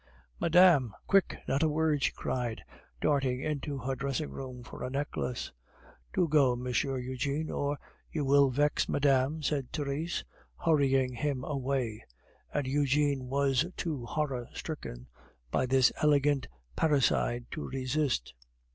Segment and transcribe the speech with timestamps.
[0.39, 1.37] "Madame" "Quick!
[1.47, 2.63] not a word!" she cried,
[3.01, 5.51] darting into her dressing room for a necklace.
[6.11, 7.77] "Do go, Monsieur Eugene, or
[8.11, 10.23] you will vex madame," said Therese,
[10.57, 12.03] hurrying him away;
[12.51, 15.05] and Eugene was too horror stricken
[15.51, 18.33] by this elegant parricide to resist.